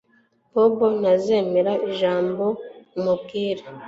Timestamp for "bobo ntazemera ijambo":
0.53-2.45